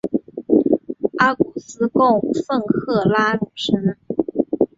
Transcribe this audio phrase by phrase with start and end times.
[1.19, 3.97] 阿古斯供奉赫拉女神。